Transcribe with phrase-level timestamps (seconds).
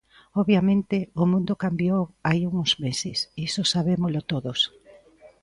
[0.41, 3.17] Obviamente, o mundo cambiou hai uns meses,
[3.47, 4.59] iso sabémolo todos.